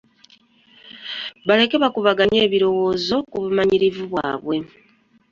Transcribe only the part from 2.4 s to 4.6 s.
ebirowoozo ku bumanyirivu bwabwe.